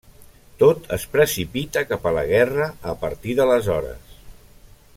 [0.61, 4.19] Tot es precipita cap a la guerra a partir d’aleshores.